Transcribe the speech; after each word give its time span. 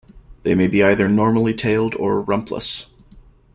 They 0.41 0.55
may 0.55 0.65
be 0.65 0.81
either 0.83 1.07
normally 1.07 1.53
tailed 1.53 1.93
or 1.93 2.23
rumpless. 2.23 2.87